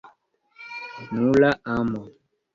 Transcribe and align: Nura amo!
Nura 1.13 1.49
amo! 1.75 2.01